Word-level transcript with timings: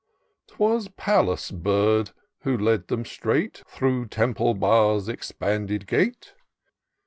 Twas 0.47 0.87
Pallas' 0.87 1.51
bird, 1.51 2.09
who 2.39 2.57
led 2.57 2.87
them 2.87 3.05
straight 3.05 3.61
Through 3.67 4.07
Temple 4.07 4.55
Bar's 4.55 5.07
expanded 5.07 5.85
gate. 5.85 6.33